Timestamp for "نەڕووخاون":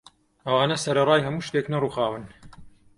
1.73-2.23